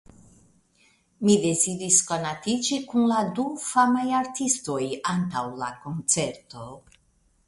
Mi 1.27 1.33
deziris 1.41 1.99
konatiĝi 2.11 2.79
kun 2.93 3.05
la 3.11 3.19
du 3.39 3.45
famaj 3.65 4.05
artistoj 4.21 4.79
antaŭ 5.13 5.45
la 5.65 5.69
koncerto. 5.85 6.65